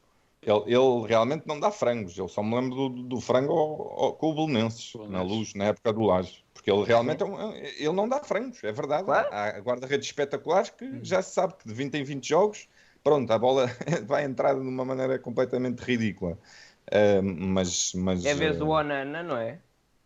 [0.45, 2.19] Ele, ele realmente não dá frangos.
[2.19, 5.67] Eu só me lembro do, do frango ao- ao- com o Belenenses, na luz, na
[5.67, 6.43] época do Laje.
[6.53, 9.05] Porque ele realmente é um- ele não dá frangos, é verdade.
[9.05, 9.29] Claro.
[9.31, 12.69] Há guarda-redes espetaculares que já se sabe que de 20 em 20 jogos,
[13.03, 13.67] pronto, a bola
[14.07, 16.39] vai entrar de uma maneira completamente ridícula.
[16.91, 19.61] Ah, mas, mas, É vez ah, do Onana, não é?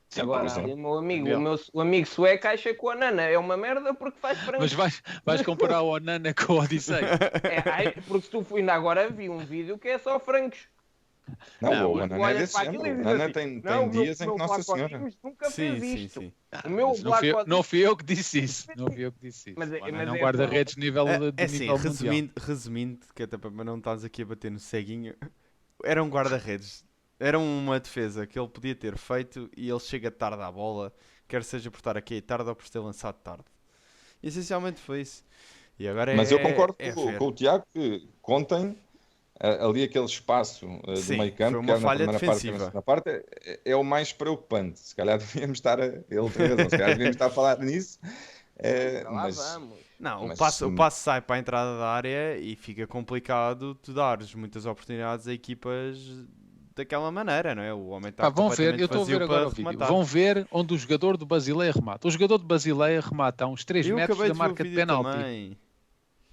[0.08, 3.38] sim, Agora, o meu amigo, o, meu, o amigo sueco acha que o Onana é
[3.38, 4.60] uma merda porque faz frango.
[4.62, 7.18] Mas vais, vais comparar o Onana com o Odisseia.
[7.44, 10.68] É, porque se tu ainda agora vi um vídeo que é só frangos.
[11.60, 13.00] Não, Não, o é olhas desse para aquilo género.
[13.00, 15.08] O dizes Anana assim, tem, "Não, tem o meu- dias em que Nossa Black Senhora.
[15.24, 16.20] Nunca Sim, fez sim, isto.
[16.20, 16.32] sim.
[16.64, 18.68] O meu Não fui, eu, não fui eu que disse isso.
[18.76, 19.58] Não fui eu que disse isso.
[19.58, 21.92] Mas é- mas é um é guarda-redes nível, É, de é assim, nível mundial.
[21.92, 25.14] resumindo, resumindo, que até para não estás aqui a bater no ceguinho,
[25.84, 26.84] era um guarda-redes.
[27.18, 30.92] Era uma defesa que ele podia ter feito e ele chega tarde à bola,
[31.26, 33.44] quer seja por estar aqui tarde ou por ter lançado tarde.
[34.22, 35.24] E, essencialmente foi isso.
[35.78, 38.85] E agora Mas é, eu concordo é com, com o Tiago que contem ah,
[39.40, 42.20] ali aquele espaço ah, do Sim, meio campo, foi uma que era na falha primeira
[42.20, 42.82] parte e na defensiva.
[42.82, 44.78] parte, é, é o mais preocupante.
[44.80, 47.98] Se calhar devíamos estar a, ele tem razão, se calhar devíamos estar a falar nisso.
[48.58, 49.80] eh, Lá mas vamos.
[49.98, 52.86] Não, o Mas, passe, o hum, passe sai para a entrada da área e fica
[52.86, 55.98] complicado tu dares muitas oportunidades a equipas
[56.74, 57.72] daquela maneira, não é?
[57.72, 59.78] O homem está Pá, vão ver, eu estou a ver agora para o vídeo.
[59.78, 59.88] rematar.
[59.88, 62.06] Vão ver onde o jogador do Basileia remata.
[62.08, 65.08] O jogador do Basileia remata a uns 3 Eu metros da o marca de penalti.
[65.12, 65.58] também.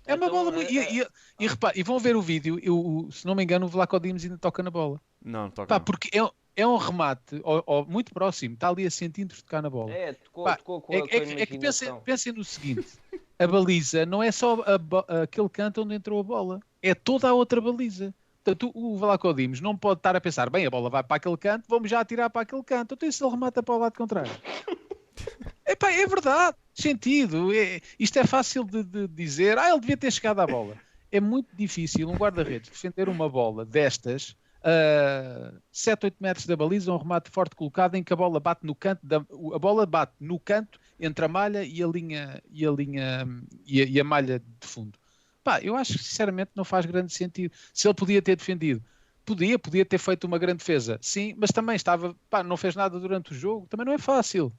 [0.06, 0.52] É uma Então, bola.
[0.52, 1.08] muito- E, é- e,
[1.40, 2.60] e, repara, e vão ver o vídeo.
[2.62, 5.00] e o- o- se não me engano, o Vlaco Dimos ainda toca na bola.
[5.24, 5.68] Não, toca.
[5.68, 5.86] Pá, não.
[5.86, 8.54] porque é, é um remate ó, ó, muito próximo.
[8.56, 9.92] Está ali a centímetros de tocar na bola.
[9.92, 11.58] É, tocou, Pá, tocou com É, a, com a é que- é que
[12.04, 12.88] pensem, no seguinte:
[13.40, 17.30] a baliza não é só a bo- aquele canto onde entrou a bola, é toda
[17.30, 18.14] a outra baliza.
[18.44, 21.38] Portanto, o Vlaco Dimos não pode estar a pensar, bem, a bola vai para aquele
[21.38, 22.94] canto, vamos já atirar para aquele canto.
[22.94, 24.30] Então, e se ele remata para o lado contrário?
[25.66, 27.54] Epá, é verdade, sentido.
[27.54, 30.78] É- isto é fácil de, de dizer, ah, ele devia ter chegado à bola.
[31.12, 36.92] É muito difícil um guarda-redes defender uma bola destas a 7, 8 metros da baliza,
[36.92, 40.14] um remate forte colocado em que a bola bate no canto, da, a bola bate
[40.20, 43.28] no canto entre a malha e a linha e a linha
[43.66, 44.98] e a, e a malha de fundo.
[45.44, 47.54] Pá, eu acho que sinceramente não faz grande sentido.
[47.74, 48.82] Se ele podia ter defendido,
[49.26, 52.98] podia, podia ter feito uma grande defesa, sim, mas também estava, pá, não fez nada
[53.00, 54.54] durante o jogo, também não é fácil.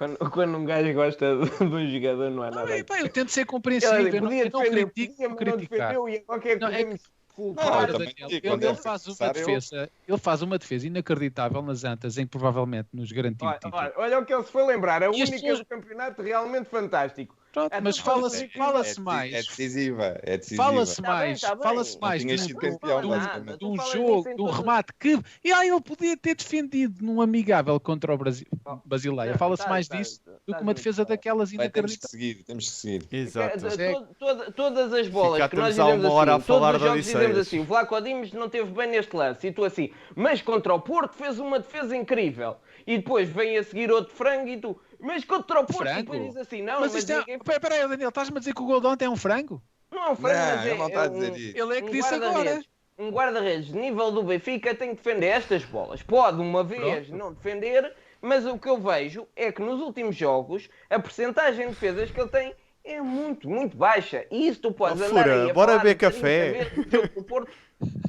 [0.00, 2.74] Quando, quando um gajo gosta de, de um jogador, não é Não, nada.
[2.74, 3.44] é, pá, eu tento ser
[3.84, 6.68] ali, eu não, podia eu não critico podia, não defendeu e que é que Não,
[6.68, 6.96] é Não,
[7.36, 7.82] colocar?
[7.82, 12.16] eu também Daniel, ele, ele faz uma defesa, ele faz uma defesa inacreditável nas Antas,
[12.16, 15.02] em que provavelmente nos garantiu o Olha, olha, olha o que ele se foi lembrar,
[15.02, 17.36] a E única pessoas- do campeonato realmente fantástico.
[17.52, 19.32] Pronto, É mas fala-se fala-se é, mais.
[19.32, 20.62] é decisiva, é decisiva.
[20.64, 24.92] Fala-se Tá mais, tá fala-se mais de um, campeão, de de jogo, de um remate
[24.98, 28.46] que e ah, ele podia ter defendido num amigável contra o Brasil,
[28.84, 29.32] Basileia.
[29.32, 31.96] Não, Fala-se tá- mais tá- disso tá- do tá que uma defesa daquelas Vai, temos
[31.96, 32.10] que inacreditáveis.
[32.34, 33.08] seguir, temos que seguir.
[33.10, 33.66] Exato.
[33.80, 36.72] É, todas as bolas Fica, que nós estamos há dizemos uma hora assim, a falar
[36.72, 39.64] todos os jogos dizemos assim, o Vlaco Dimos não teve bem neste lance, e tu
[39.64, 44.14] assim, mas contra o Porto fez uma defesa incrível, e depois vem a seguir outro
[44.14, 46.00] frango e tu, mas contra o Porto, e Frango?
[46.12, 47.18] depois diz assim, não, Mas mas, isto é.
[47.18, 49.16] ninguém- Pera, pera aí, Daniel, estás-me a dizer que o gol de ontem é um
[49.16, 49.62] frango?
[49.90, 51.58] não é um frango, Não, mas ele é, não está é a dizer um- isso.
[51.58, 52.60] Ele é que um disse agora.
[52.98, 56.02] Um guarda-redes nível do Benfica tem que defender estas bolas.
[56.02, 57.16] Pode uma vez Pronto.
[57.18, 61.72] não defender, mas o que eu vejo é que nos últimos jogos a percentagem de
[61.72, 64.26] defesas que ele tem é muito, muito baixa.
[64.30, 66.50] E isso tu podes Oh, andar fura, aí a bora beber de 30 café.
[66.52, 67.50] vezes do Porto,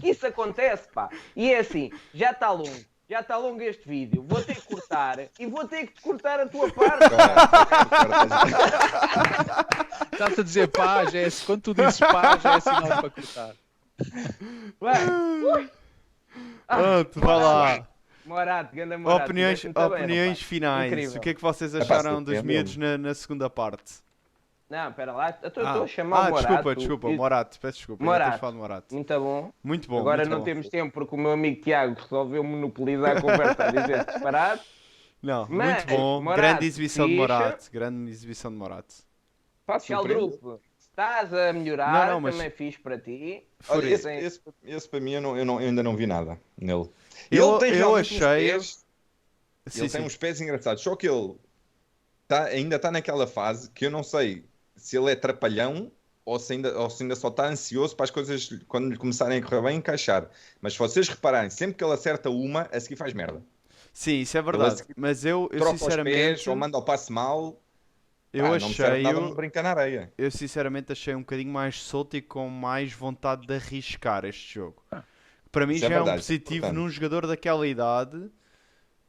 [0.01, 1.09] que isso acontece, pá.
[1.37, 2.69] E é assim, já está longo.
[3.11, 6.47] Já está longo este vídeo, vou ter que cortar e vou ter que cortar a
[6.47, 7.13] tua parte.
[10.13, 13.55] Estás a dizer pá, já é, quando tu dizes pá, já é sinal para cortar.
[14.79, 15.69] Vai.
[16.67, 17.87] Pronto, vai lá.
[18.25, 19.25] Morato, ganda Morato.
[19.25, 20.41] Opiniões, bem, opiniões rapaz.
[20.43, 20.91] finais.
[20.93, 21.17] Incrível.
[21.17, 22.53] O que é que vocês Epá, acharam dos surpreendeu-me.
[22.53, 23.91] miúdos na, na segunda parte?
[24.71, 26.47] Não, espera lá, eu estou Ah, a chamar ah, o Morato.
[26.47, 28.03] desculpa, desculpa, E- Morato, peço desculpa.
[28.05, 28.39] Morato.
[28.39, 28.95] falado de Morato.
[28.95, 29.53] Muito bom.
[29.61, 29.99] Muito bom.
[29.99, 30.43] Agora muito não bom.
[30.45, 34.61] temos tempo porque o meu amigo Tiago resolveu monopolizar a conversa a dizer disparado.
[35.21, 36.21] Não, Mas, muito bom.
[36.21, 37.15] Morato, grande exibição de.
[37.15, 37.69] Morato.
[37.71, 38.93] Grande exibição de Morato.
[39.81, 40.37] Surpreende.
[40.37, 43.45] Drup, estás a melhorar, Não, não, mas- também fiz para ti.
[43.69, 46.39] Olha, esse, esse, esse para mim eu, não- eu não- eu ainda não vi nada
[46.57, 46.89] nele.
[47.29, 48.85] Eu- ele tem eu achei- pés-
[49.67, 49.97] Sim, ele sim.
[49.97, 51.35] tem uns pés engraçados, só que ele
[52.27, 54.43] tá- ainda está naquela fase que eu não sei
[54.81, 55.91] se ele é trapalhão
[56.25, 59.39] ou se ainda, ou se ainda só está ansioso para as coisas, quando lhe começarem
[59.39, 60.29] a correr bem, encaixar.
[60.61, 63.41] Mas se vocês repararem, sempre que ele acerta uma, a seguir faz merda.
[63.93, 64.81] Sim, isso é verdade.
[64.81, 66.15] a Mas eu, eu Troca os sinceramente.
[66.15, 67.59] pés ou manda o passe mal.
[68.33, 69.03] Eu não serve achei.
[69.03, 70.13] nada Eu, brincar na areia.
[70.17, 74.81] eu sinceramente achei um bocadinho mais solto e com mais vontade de arriscar este jogo.
[75.51, 76.75] Para mim Isso é já é um verdade, é positivo importante.
[76.75, 78.31] num jogador daquela idade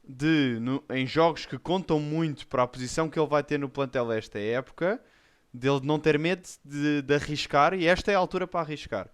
[0.05, 3.69] de no- em jogos que contam muito para a posição que ele vai ter no
[3.69, 5.01] plantel esta época,
[5.53, 9.09] dele não ter medo de, de arriscar e esta é a altura para arriscar.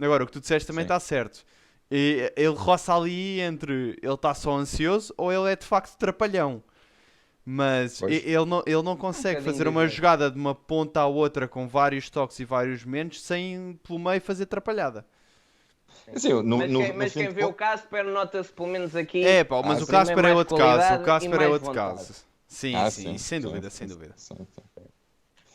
[0.00, 0.84] Agora, o que tu disseste também Sim.
[0.84, 1.44] está certo.
[1.90, 6.62] E ele roça ali entre ele está só ansioso ou ele é de facto trapalhão.
[7.46, 8.08] Mas Pois.
[8.08, 9.88] ele não, ele não consegue fazer uma diferente.
[9.88, 14.20] jogada de uma ponta à outra com vários toques e vários momentos sem pelo meio
[14.20, 15.04] fazer atrapalhada.
[16.14, 18.94] Assim, no, mas no- quem, no mas quem de vê o Casper nota-se pelo menos
[18.96, 19.20] aqui.
[19.20, 19.86] É, pá, mas Ah, o.
[19.86, 20.94] Casper é outro caso.
[20.94, 21.70] O Casper é outro vontade.
[21.70, 22.14] caso.
[22.46, 24.14] Sim, Ah, sim, sem sim, dúvida, sim, sem sim, dúvida.
[24.16, 24.62] sim, sim.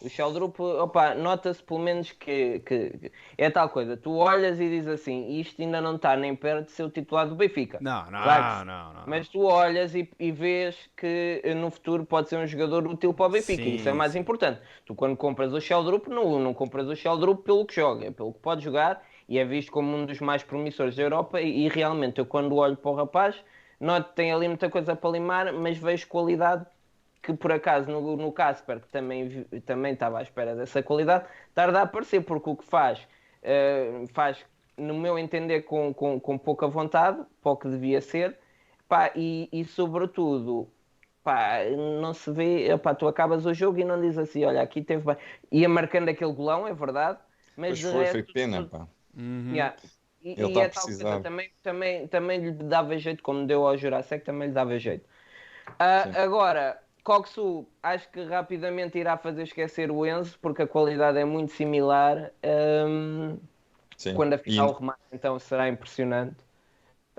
[0.02, 3.98] O Sheldrup, opa, nota-se pelo menos que, que- é tal coisa.
[3.98, 7.28] Tu olhas e dizes assim, isto ainda não está nem perto de ser o titular
[7.28, 7.80] do Benfica.
[7.82, 9.04] Não, não, Claro que não, não.
[9.06, 13.14] Mas tu olhas e, e vês que eh, no futuro pode ser um jogador útil
[13.14, 13.62] para o Benfica.
[13.64, 14.62] Sim, Isso é mais importante.
[14.86, 18.32] Tu quando compras o Sheldrup, não, não compras o Sheldrup pelo que joga, é pelo
[18.34, 21.68] que pode jogar e é visto como um dos mais promissores da Europa e, e
[21.70, 23.36] realmente eu quando olho para o rapaz,
[23.80, 26.66] noto que tem ali muita coisa para limar, mas vejo qualidade
[27.22, 31.80] que por acaso no, no Casper, que também, também estava à espera dessa qualidade, tarda
[31.80, 33.08] a aparecer, porque o que faz,
[33.44, 34.46] eh, faz,
[34.78, 38.38] no meu entender, com, com, com pouca vontade, para o que devia ser,
[38.88, 40.72] pá, e, e sobretudo,
[41.24, 41.60] pá,
[42.02, 45.04] não se vê, pá, tu acabas o jogo e não dizes assim, olha, aqui teve
[45.06, 45.18] bem,
[45.52, 47.20] ia marcando aquele golão, é verdade,
[47.56, 48.88] mas Pois foi, foi resto, pena, tudo- pá.
[49.14, 49.56] Uhum.
[49.56, 49.78] Yeah.
[50.22, 53.48] E, Ele e tá a é tal coisa, também, também, também lhe dava jeito, como
[53.48, 55.08] deu ao Jurassic, também lhe dava jeito.
[55.96, 56.18] Sim.
[56.18, 61.52] agora, Coxu, acho que rapidamente irá fazer esquecer o Enzo, porque a qualidade é muito
[61.54, 62.32] similar.
[62.44, 63.38] ahm,
[63.98, 64.26] Sim.
[64.26, 66.38] quando afinal E- remate, então será impressionante.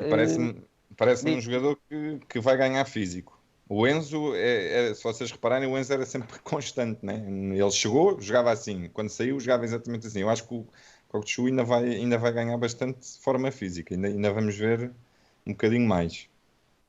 [0.09, 0.63] Parece-me
[0.97, 3.39] parece um jogador que, que vai ganhar físico.
[3.69, 7.15] O Enzo, é, é- se vocês repararem, o Enzo era sempre constante, né?
[7.27, 10.21] Ele chegou, jogava assim, quando saiu, jogava exatamente assim.
[10.21, 10.67] Eu acho que o
[11.09, 14.93] Cockchu ainda vai, ainda vai ganhar bastante forma física, ainda, ainda vamos ver
[15.47, 16.29] um bocadinho mais.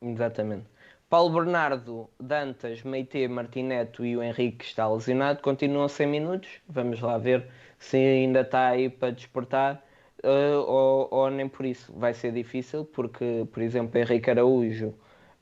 [0.01, 0.69] Exatamente.
[1.11, 6.61] Paulo Bernardo, Dantas, Meite, Martineto e o Henrique que está lesionado continuam sem minutos.
[6.69, 9.83] Vamos lá ver se ainda está aí para despertar
[10.23, 11.91] eh, ou, ou nem por isso.
[11.97, 14.93] Vai ser difícil porque, por exemplo, Henrique Araújo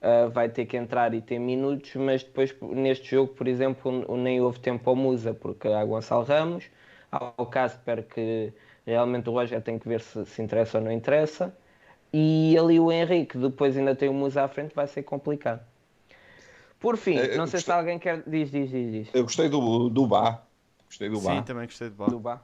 [0.02, 4.42] eh, vai ter que entrar e ter minutos, mas depois neste jogo, por exemplo, nem
[4.42, 6.66] houve tempo ao Musa porque há Gonçalo Ramos,
[7.12, 8.52] há o Casper que
[8.88, 11.56] realmente o Roger tem que ver se, se interessa ou não interessa.
[12.13, 15.62] E ali o Henrique, depois ainda tem o Musa à frente, vai ser complicado.
[16.80, 18.24] Por fim, É, eu não sei se alguém quer.
[18.28, 19.10] Diz, diz, diz, diz.
[19.13, 20.43] Eu gostei do, do Bá.
[20.86, 21.41] Gostei do Sim, Bá.
[21.43, 22.19] também gostei Do bola.
[22.19, 22.41] Bá.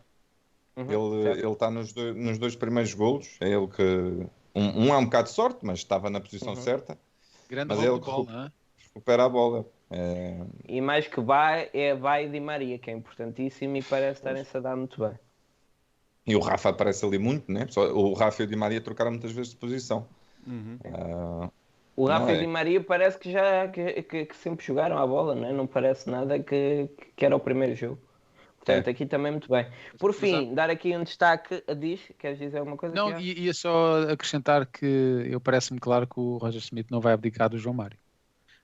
[0.78, 3.38] Uhum, Ele está nos, dois- nos dois primeiros golos.
[3.40, 3.82] É ele que.
[4.54, 6.56] Um, um é um bocado de sorte, mas estava na posição Uhum.
[6.56, 6.98] certa.
[7.50, 8.52] Grande Mas ele de bola, não é?
[8.88, 9.66] Recupera a bola.
[9.90, 14.20] É, E mais que Bá é Bá e Di Maria, que é importantíssimo e parece
[14.20, 15.18] estarem-se a dar muito bem.
[16.28, 17.68] E o Rafa aparece ali muito, né?
[17.70, 20.08] Só- o Rafa e o Di Maria trocaram muitas vezes de posição.
[20.46, 20.78] Uhum.
[20.94, 21.50] Ah,
[21.96, 22.40] O Rafa Não, e é.
[22.42, 25.54] Di Maria parece que já que, que- que sempre jogaram a bola, não, é?
[25.54, 28.02] não parece nada que, que era o primeiro jogo.
[28.58, 28.92] Portanto, É.
[28.92, 29.68] aqui também muito bem.
[30.00, 32.96] Por fim, dar aqui um destaque a diz, queres dizer alguma coisa?
[32.96, 33.24] Não, Tiago?
[33.24, 34.86] i- ia só acrescentar que
[35.30, 37.98] eu parece-me claro que o Roger Smith não vai abdicar do João Mário.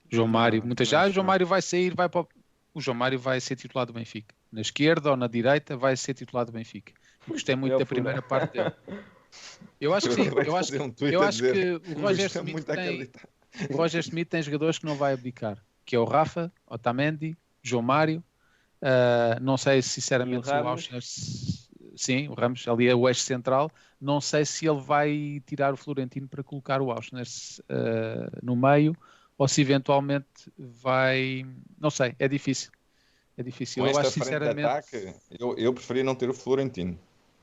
[0.09, 2.27] João Mário, muita já, acho João Mário vai sair, vai para o...
[2.73, 4.35] o João Mário vai ser titular do Benfica.
[4.51, 6.93] Na esquerda ou na direita vai ser titular do Benfica.
[7.27, 8.73] Gostei muito Eu da fui primeira parte dele.
[9.79, 12.65] Eu acho que sim, eu acho, um eu acho dizer, que o Roger Smith muito
[12.65, 13.09] tem,
[13.69, 17.81] o Roger Smith tem jogadores que não vai abdicar, que é o Rafa, Otamendi, João
[17.81, 18.21] Mário.
[18.81, 20.69] ah, não sei sinceramente o se o Ramos?
[20.69, 21.01] Auschner
[21.95, 23.71] sim, o Ramos ali é o eixo central.
[23.99, 28.95] Não sei se ele vai tirar o Florentino para colocar o Auschner uh, no meio
[29.37, 31.45] ou se eventualmente vai.
[31.79, 32.71] Não sei, é difícil.
[33.41, 33.83] É difícil.
[33.83, 34.65] Com eu esta acho frente de sinceramente.
[34.67, 36.97] ataque, eu, eu preferia não ter o Florentino.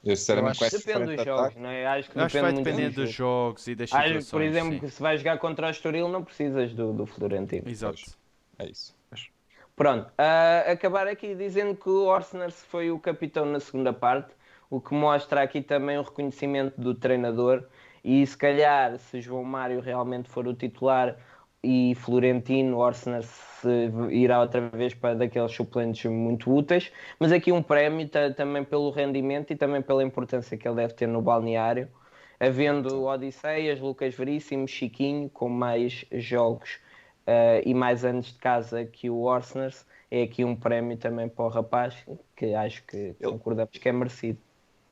[0.05, 1.87] Eu, sinceramente, Eu acho- Depende dos de jogos, ataque, não é?
[1.87, 3.49] Acho que Acho que vai depende muito depender do dos jogo.
[3.49, 4.31] jogos e das Acho, situações.
[4.31, 4.89] por exemplo, sim.
[4.89, 7.69] se vais jogar contra o Estoril, não precisas do, do Florentino.
[7.69, 8.01] Exato.
[8.59, 8.97] é isso.
[9.77, 14.35] Pronto, ah, acabar aqui dizendo que o Orsner foi o capitão na segunda parte,
[14.69, 17.65] o que mostra aqui também o reconhecimento do treinador.
[18.03, 21.17] E se calhar, se João Mário realmente for o titular
[21.63, 23.23] e Florentino, Orsner
[24.11, 26.93] irá outra vez para daqueles suplentes muito úteis.
[27.19, 30.95] Mas aqui um prémio ta- também pelo rendimento e também pela importância que ele deve
[30.95, 31.89] ter no balneário.
[32.41, 36.81] Havendo Odisseias, Lucas Veríssimo, Chiquinho, com mais jogos
[37.29, 41.45] Uh, e mais anos de casa que o Orsners, é aqui um prémio também para
[41.45, 41.95] o rapaz,
[42.35, 44.41] que acho que Eu- concordamos que é merecido.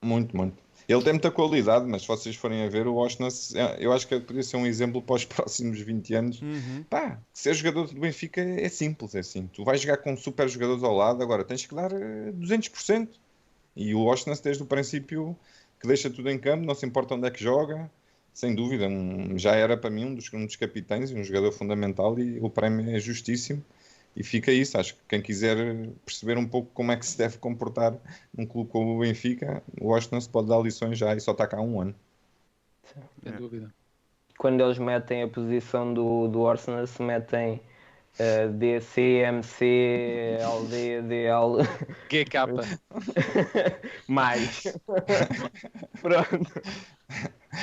[0.03, 0.66] Muito, muito.
[0.89, 4.19] Ele tem muita qualidade, mas se vocês forem a ver, o Osnas, eu acho que
[4.21, 6.41] poderia ser um exemplo para os próximos 20 anos.
[6.43, 6.85] Uhum.
[6.89, 9.49] Pá, ser jogador do Benfica é simples, é assim.
[9.53, 13.09] Tu vais jogar com super jogadores ao lado, agora tens que dar eh, 200%.
[13.75, 15.37] E o Osnas, desde o princípio,
[15.81, 17.91] que deixa tudo em campo, não se importa onde é que joga,
[18.33, 21.53] sem dúvida, um- já era para mim um dos, um dos capitães e um jogador
[21.53, 23.63] fundamental e o prémio é justíssimo.
[24.17, 25.57] E fica isso, acho que quem quiser
[26.05, 27.95] perceber um pouco como é que se deve comportar
[28.33, 31.59] num clube como o Benfica, o Osnas pode dar lições já e só está cá
[31.59, 31.95] há um ano.
[33.23, 33.37] Sem É.
[33.37, 33.75] dúvida.
[34.39, 37.61] Quando eles metem a posição do, do Orsners, se metem
[38.19, 39.65] uh, DC, MC,
[40.41, 41.63] LD, DL,
[42.09, 42.47] GK.
[44.09, 44.63] mais.
[46.01, 46.53] Pronto.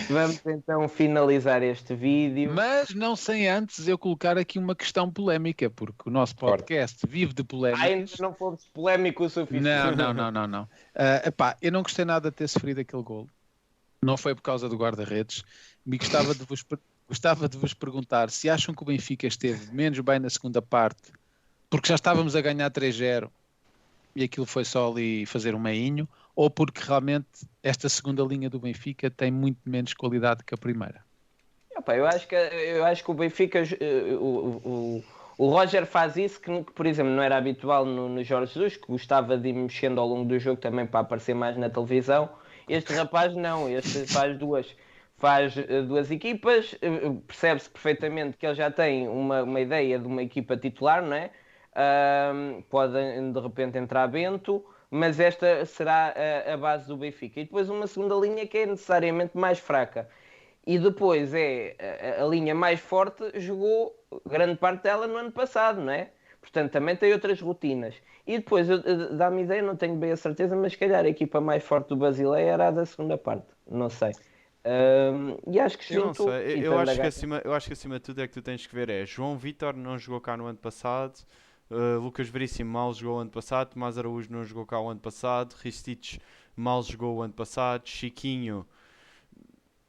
[0.09, 2.53] Vamos então finalizar este vídeo.
[2.53, 7.33] Mas não sem antes eu colocar aqui uma questão polémica, porque o nosso podcast vive
[7.33, 8.19] de Ainda polémicas.
[8.19, 9.63] não fomos polémico o suficiente.
[9.63, 10.69] Não, não, não, não, não.
[10.95, 13.27] Ah, epá, eu não gostei nada de ter sofrido aquele gol.
[14.01, 15.43] Não foi por causa do guarda-redes.
[15.85, 16.65] Me gostava de, vos,
[17.07, 21.11] gostava de vos perguntar se acham que o Benfica esteve menos bem na segunda parte,
[21.69, 23.29] porque já estávamos a ganhar 3-0
[24.15, 28.59] e aquilo foi só ali fazer um meinho, ou porque realmente esta segunda linha do
[28.59, 31.03] Benfica tem muito menos qualidade que a primeira.
[31.75, 35.03] Epá, eu, acho que, eu acho que o Benfica, eh, o, o,
[35.37, 38.77] o Roger faz isso que, que, por exemplo, não era habitual no, no Jorge Jesus,
[38.77, 42.29] que gostava de ir mexendo ao longo do jogo também para aparecer mais na televisão.
[42.69, 44.67] Este rapaz não, este faz duas,
[45.17, 46.89] faz eh, duas equipas, eh,
[47.27, 51.31] percebe-se perfeitamente que ele já tem uma, uma ideia de uma equipa titular, não é?
[51.75, 57.39] Ahm, pode de repente entrar Bento, mas esta será a, a base do Benfica.
[57.39, 60.07] E depois uma segunda linha que é necessariamente mais fraca.
[60.65, 61.75] E depois é
[62.19, 66.11] a, a linha mais forte, jogou grande parte dela no ano passado, não é?
[66.39, 67.95] Portanto, também tem outras rotinas.
[68.27, 68.67] E depois,
[69.17, 71.95] dá-me ideia, não tenho bem a certeza, mas se calhar a equipa mais forte do
[71.97, 73.47] Basileia era a da segunda parte.
[73.69, 74.13] Não sei.
[74.65, 76.29] Ahm, e acho que Eu junto.
[76.29, 78.65] eu, eu acho que acima, eu acho que acima de tudo é que tu tens
[78.65, 81.19] que ver é João Vitor não jogou cá no ano passado,
[81.73, 84.99] uh, Lucas Veríssimo mal jogou o ano passado, Tomás Araújo não jogou cá o ano
[84.99, 86.19] passado, Ristich
[86.55, 88.65] mal jogou o ano passado, Chiquinho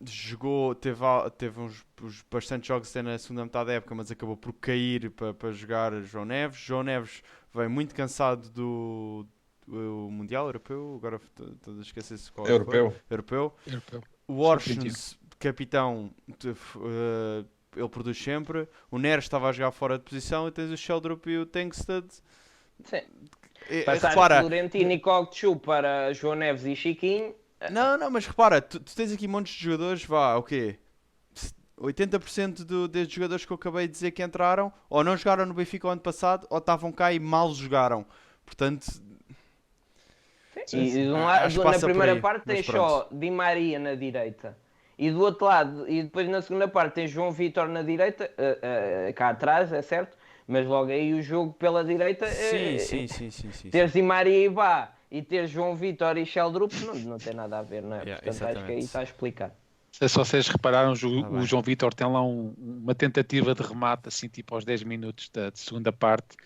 [0.06, 1.04] jogou, teve,
[1.38, 5.10] teve uns, uns bastantes jogos até na segunda metade da época, mas acabou por cair
[5.10, 6.58] para para jogar João Neves.
[6.58, 9.26] João Neves veio muito cansado do,
[9.66, 11.20] do Mundial Europeu, agora
[11.54, 12.56] estou a esquecer-se qual é foi.
[12.56, 12.94] Europeu.
[13.10, 13.54] Europeu.
[13.66, 14.02] Europeu.
[14.26, 17.44] O Orsens, capitão, eh,
[17.76, 18.68] ele produz sempre.
[18.90, 22.06] O Neres estava a jogar fora de posição e tens o Sheldrup e o Tankstead.
[22.84, 23.02] Sim.
[23.68, 27.34] Eh, Passar repara, Florentino e Cocchu para João Neves e Chiquinho.
[27.70, 30.78] não, não, mas repara, tu, tu tens aqui montes de jogadores, vá, o quê?
[31.80, 35.54] 80% do, destes jogadores que eu acabei de dizer que entraram, ou não jogaram no
[35.54, 38.06] Benfica o ano passado, ou estavam cá e mal jogaram.
[38.44, 38.86] Portanto,
[40.66, 43.30] Sim, E, de um Ah, lado, na passa por primeira aí, parte tens só Di
[43.30, 44.56] Maria na direita.
[44.98, 48.58] E do outro lado, e depois na segunda parte tens João Vitor na direita, eh,
[49.08, 50.16] eh, cá atrás, é certo?
[50.46, 53.70] Mas logo aí o jogo pela direita, sim, eh, sim, sim, sim, sim.
[53.70, 57.58] teres Di Maria e Bá e teres João Vitor e Sheldrup não, não tem nada
[57.58, 58.00] a ver, não é?
[58.00, 58.86] Yeah, Portanto, acho que aí exatamente.
[58.86, 59.48] está a explicar.
[59.48, 61.42] Não sei se vocês repararam, o, Tá o.
[61.46, 65.50] João Vitor tem lá um- uma tentativa de remate, assim, tipo aos 10 minutos da
[65.50, 66.36] de segunda parte,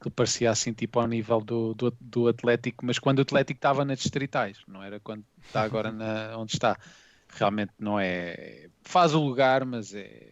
[0.00, 3.84] que parecia assim, tipo ao nível do, do, do Atlético, mas quando o Atlético estava
[3.84, 6.78] nas distritais, não era quando está agora na, onde está.
[7.30, 8.68] Realmente não é.
[8.82, 10.28] Faz o lugar, mas é,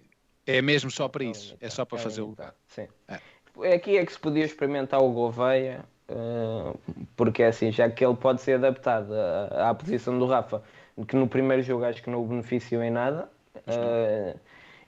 [0.47, 2.55] é mesmo só para isso, é só para fazer o lugar.
[2.69, 2.89] Sim.
[3.09, 3.75] É.
[3.75, 6.75] Aqui é que se podia experimentar o Gouveia, eh,
[7.17, 10.63] porque é assim, já que ele pode ser adaptado à, à posição do Rafa,
[11.07, 13.31] que no primeiro jogo acho que não o beneficiou em nada.
[13.67, 14.37] eh,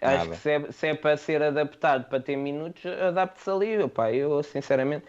[0.01, 3.83] acho que se é, se é para ser adaptado para ter minutos, adapte-se ali.
[3.83, 5.05] Opá, eu sinceramente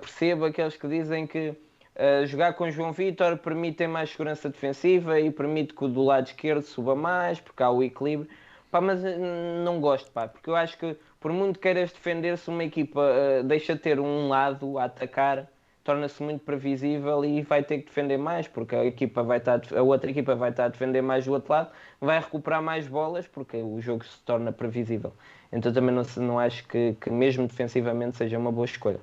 [0.00, 1.54] percebo aqueles que dizem que
[1.96, 6.02] Uh, jogar com João Vitor permite ter mais segurança defensiva e permite que o do
[6.02, 8.28] lado esquerdo suba mais, porque há o equilíbrio.
[8.68, 12.64] Pá, mas uh, não gosto, pá, porque eu acho que por muito queiras defender-se, uma
[12.64, 15.48] equipa uh, deixa ter um lado a atacar,
[15.84, 19.82] torna-se muito previsível e vai ter que defender mais, porque a, equipa vai estar, a
[19.82, 21.70] outra equipa vai estar a defender mais do outro lado,
[22.00, 25.12] vai recuperar mais bolas, porque o jogo se torna previsível.
[25.52, 28.98] Então também não, não acho que, que mesmo defensivamente seja uma boa escolha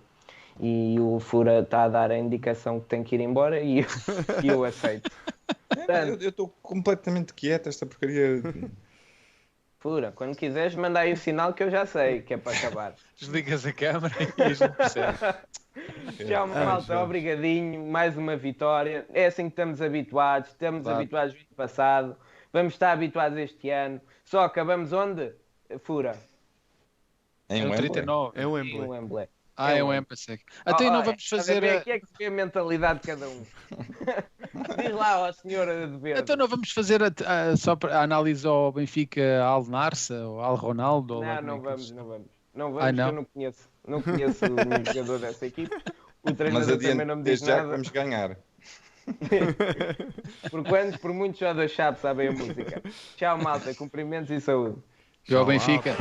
[0.59, 3.87] e o Fura está a dar a indicação que tem que ir embora e eu,
[4.43, 5.09] e eu aceito.
[5.87, 8.41] É, eu estou completamente quieto, esta porcaria.
[9.79, 12.93] Fura, quando quiseres, manda aí o sinal que eu já sei que é para acabar.
[13.19, 15.17] Desligas a câmera e gente percebe.
[16.27, 19.05] Tchau, malta, obrigadinho, mais uma vitória.
[19.13, 20.99] É assim que estamos habituados, estamos claro.
[20.99, 22.17] habituados no ano passado,
[22.53, 23.99] vamos estar habituados este ano.
[24.23, 25.33] Só acabamos onde?
[25.79, 26.15] Fura.
[27.49, 28.39] Em é 39.
[28.39, 29.27] É o Wembley.
[29.55, 30.43] Ah, é um Empasec.
[30.65, 31.63] Até então, não vamos fazer.
[31.63, 33.43] Aqui é que se vê a mentalidade de cada um.
[34.81, 36.21] Diz lá, ó senhora de verde.
[36.21, 40.41] Então não vamos fazer a, a, só para a análise ao Benfica Al Narsa ou
[40.41, 41.21] Al Ronaldo?
[41.21, 42.27] Não, é não vamos, não vamos.
[42.53, 43.07] Não vamos, não?
[43.07, 43.69] eu não conheço.
[43.87, 45.75] Não conheço nenhum jogador dessa equipe.
[46.23, 47.69] O treinador Mas também não me diz já nada.
[47.69, 48.37] vamos ganhar.
[50.51, 52.81] por quantos, por muitos já da chave sabem a música.
[53.15, 53.73] Tchau, malta.
[53.73, 54.77] Cumprimentos e saúde.
[55.23, 55.95] Tchau, Benfica.